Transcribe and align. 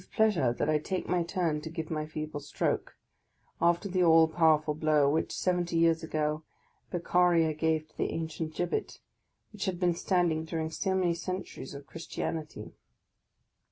pleasure 0.11 0.51
that 0.51 0.67
I 0.67 0.79
take 0.79 1.07
my 1.07 1.21
turn 1.21 1.61
to 1.61 1.69
give 1.69 1.91
my 1.91 2.07
feeble 2.07 2.39
stroke, 2.39 2.97
after 3.61 3.87
the 3.87 4.01
all 4.03 4.27
powerful 4.27 4.73
blow 4.73 5.07
which, 5.07 5.31
seventy 5.31 5.77
years 5.77 6.01
ago, 6.01 6.41
Beccaria 6.91 7.53
gave 7.53 7.87
to 7.89 7.97
the 7.97 8.11
ancient 8.11 8.55
gibbet, 8.55 8.99
which 9.53 9.65
had 9.65 9.79
been 9.79 9.93
standing 9.93 10.43
during 10.43 10.71
so 10.71 10.95
many 10.95 11.13
centuries 11.13 11.75
of 11.75 11.85
Christianity. 11.85 12.73